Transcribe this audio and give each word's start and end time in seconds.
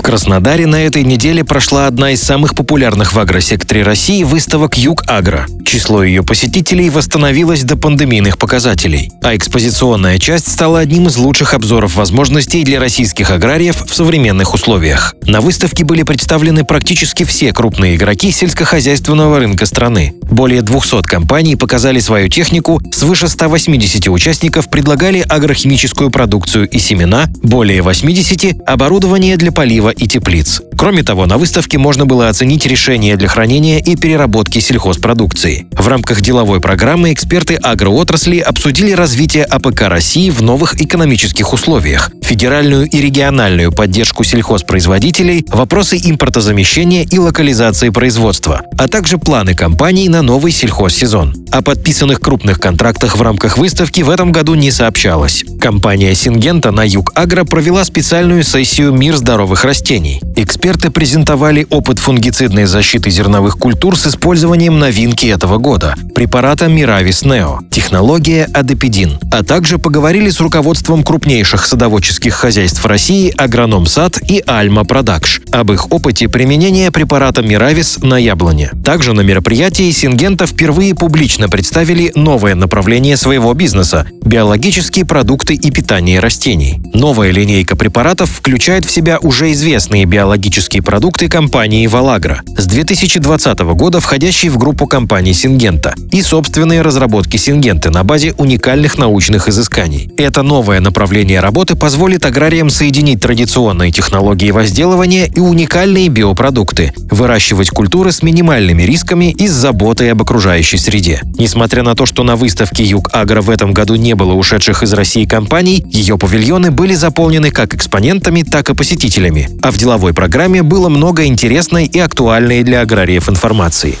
В 0.00 0.02
Краснодаре 0.02 0.66
на 0.66 0.86
этой 0.86 1.04
неделе 1.04 1.44
прошла 1.44 1.86
одна 1.86 2.12
из 2.12 2.22
самых 2.22 2.54
популярных 2.54 3.12
в 3.12 3.18
агросекторе 3.18 3.82
России 3.82 4.24
выставок 4.24 4.78
«Юг 4.78 5.04
Агро». 5.06 5.46
Число 5.62 6.02
ее 6.02 6.24
посетителей 6.24 6.88
восстановилось 6.88 7.64
до 7.64 7.76
пандемийных 7.76 8.38
показателей, 8.38 9.12
а 9.22 9.36
экспозиционная 9.36 10.18
часть 10.18 10.50
стала 10.50 10.80
одним 10.80 11.06
из 11.08 11.18
лучших 11.18 11.52
обзоров 11.52 11.96
возможностей 11.96 12.64
для 12.64 12.80
российских 12.80 13.30
аграриев 13.30 13.84
в 13.86 13.94
современных 13.94 14.54
условиях. 14.54 15.14
На 15.26 15.42
выставке 15.42 15.84
были 15.84 16.02
представлены 16.02 16.64
практически 16.64 17.24
все 17.24 17.52
крупные 17.52 17.96
игроки 17.96 18.32
сельскохозяйственного 18.32 19.38
рынка 19.38 19.66
страны. 19.66 20.14
Более 20.22 20.62
200 20.62 21.02
компаний 21.02 21.56
показали 21.56 22.00
свою 22.00 22.28
технику, 22.28 22.80
свыше 22.90 23.28
180 23.28 24.08
участников 24.08 24.70
предлагали 24.70 25.20
агрохимическую 25.20 26.10
продукцию 26.10 26.68
и 26.68 26.78
семена, 26.78 27.26
более 27.42 27.82
80– 27.82 28.62
оборудование 28.66 29.36
для 29.36 29.52
полива 29.52 29.89
и 29.90 30.06
теплиц. 30.06 30.62
Кроме 30.76 31.02
того, 31.02 31.26
на 31.26 31.36
выставке 31.36 31.78
можно 31.78 32.06
было 32.06 32.28
оценить 32.28 32.66
решения 32.66 33.16
для 33.16 33.28
хранения 33.28 33.78
и 33.78 33.96
переработки 33.96 34.58
сельхозпродукции. 34.58 35.66
В 35.72 35.86
рамках 35.88 36.22
деловой 36.22 36.60
программы 36.60 37.12
эксперты 37.12 37.56
агроотрасли 37.56 38.38
обсудили 38.38 38.92
развитие 38.92 39.44
АПК 39.44 39.82
России 39.82 40.30
в 40.30 40.42
новых 40.42 40.80
экономических 40.80 41.52
условиях, 41.52 42.10
федеральную 42.30 42.88
и 42.88 43.00
региональную 43.00 43.72
поддержку 43.72 44.22
сельхозпроизводителей, 44.22 45.44
вопросы 45.48 45.96
импортозамещения 46.00 47.02
и 47.02 47.18
локализации 47.18 47.88
производства, 47.88 48.62
а 48.78 48.86
также 48.86 49.18
планы 49.18 49.56
компаний 49.56 50.08
на 50.08 50.22
новый 50.22 50.52
сельхозсезон. 50.52 51.34
О 51.50 51.60
подписанных 51.60 52.20
крупных 52.20 52.60
контрактах 52.60 53.16
в 53.16 53.22
рамках 53.22 53.58
выставки 53.58 54.02
в 54.02 54.10
этом 54.10 54.30
году 54.30 54.54
не 54.54 54.70
сообщалось. 54.70 55.44
Компания 55.60 56.14
Сингента 56.14 56.70
на 56.70 56.86
ЮГАГРО 56.86 57.42
провела 57.42 57.82
специальную 57.82 58.44
сессию 58.44 58.92
«Мир 58.92 59.16
здоровых 59.16 59.64
растений». 59.64 60.22
Эксперты 60.36 60.90
презентовали 60.90 61.66
опыт 61.68 61.98
фунгицидной 61.98 62.66
защиты 62.66 63.10
зерновых 63.10 63.56
культур 63.58 63.98
с 63.98 64.06
использованием 64.06 64.78
новинки 64.78 65.26
этого 65.26 65.58
года– 65.58 65.96
препарата 66.14 66.66
Miravis 66.66 67.24
Neo, 67.24 67.58
технология 67.72 68.48
Адепидин, 68.54 69.18
а 69.32 69.42
также 69.42 69.78
поговорили 69.78 70.30
с 70.30 70.38
руководством 70.38 71.02
крупнейших 71.02 71.66
садоводческих 71.66 72.19
хозяйств 72.28 72.84
России 72.84 73.32
Агроном 73.36 73.86
Сад 73.86 74.18
и 74.28 74.42
Альма 74.46 74.84
Продакшн 74.84 75.40
об 75.50 75.72
их 75.72 75.90
опыте 75.90 76.28
применения 76.28 76.90
препарата 76.90 77.40
Miravis 77.40 78.04
на 78.04 78.18
яблоне. 78.18 78.70
Также 78.84 79.12
на 79.12 79.22
мероприятии 79.22 79.90
Сингента 79.90 80.46
впервые 80.46 80.94
публично 80.94 81.48
представили 81.48 82.12
новое 82.14 82.54
направление 82.54 83.16
своего 83.16 83.54
бизнеса– 83.54 84.06
биологические 84.24 85.06
продукты 85.06 85.54
и 85.54 85.70
питание 85.70 86.20
растений. 86.20 86.80
Новая 86.92 87.30
линейка 87.30 87.76
препаратов 87.76 88.30
включает 88.30 88.84
в 88.84 88.90
себя 88.90 89.18
уже 89.20 89.52
известные 89.52 90.04
биологические 90.04 90.82
продукты 90.82 91.28
компании 91.28 91.86
«Валагра» 91.86 92.42
с 92.56 92.66
2020 92.66 93.58
года 93.60 94.00
входящие 94.00 94.50
в 94.50 94.58
группу 94.58 94.86
компаний 94.86 95.32
Сингента 95.32 95.94
и 96.12 96.22
собственные 96.22 96.82
разработки 96.82 97.36
Сингенты 97.36 97.90
на 97.90 98.04
базе 98.04 98.34
уникальных 98.38 98.98
научных 98.98 99.48
изысканий. 99.48 100.10
Это 100.16 100.42
новое 100.42 100.80
направление 100.80 101.40
работы 101.40 101.76
позволит 102.10 102.26
аграриям 102.26 102.70
соединить 102.70 103.20
традиционные 103.20 103.92
технологии 103.92 104.50
возделывания 104.50 105.26
и 105.26 105.38
уникальные 105.38 106.08
биопродукты, 106.08 106.92
выращивать 107.08 107.70
культуры 107.70 108.10
с 108.10 108.24
минимальными 108.24 108.82
рисками 108.82 109.30
и 109.30 109.46
с 109.46 109.52
заботой 109.52 110.10
об 110.10 110.20
окружающей 110.20 110.76
среде. 110.76 111.20
Несмотря 111.38 111.84
на 111.84 111.94
то, 111.94 112.06
что 112.06 112.24
на 112.24 112.34
выставке 112.34 112.82
Юг 112.82 113.10
Агро 113.12 113.42
в 113.42 113.48
этом 113.50 113.72
году 113.72 113.94
не 113.94 114.16
было 114.16 114.32
ушедших 114.32 114.82
из 114.82 114.92
России 114.92 115.24
компаний, 115.24 115.84
ее 115.88 116.18
павильоны 116.18 116.72
были 116.72 116.94
заполнены 116.94 117.52
как 117.52 117.76
экспонентами, 117.76 118.42
так 118.42 118.70
и 118.70 118.74
посетителями. 118.74 119.48
А 119.62 119.70
в 119.70 119.76
деловой 119.76 120.12
программе 120.12 120.64
было 120.64 120.88
много 120.88 121.26
интересной 121.26 121.86
и 121.86 122.00
актуальной 122.00 122.64
для 122.64 122.80
аграриев 122.80 123.28
информации. 123.28 123.96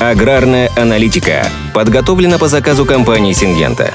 Аграрная 0.00 0.70
аналитика 0.76 1.48
подготовлена 1.72 2.36
по 2.36 2.46
заказу 2.46 2.84
компании 2.84 3.32
«Сингента». 3.32 3.94